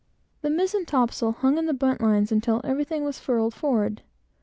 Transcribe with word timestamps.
The 0.41 0.49
mizen 0.49 0.87
topsail 0.87 1.31
hung 1.31 1.59
in 1.59 1.67
the 1.67 1.75
bunt 1.75 2.01
lines 2.01 2.31
until 2.31 2.59
everything 2.63 3.03
was 3.03 3.19
furled 3.19 3.53
forward. 3.53 4.01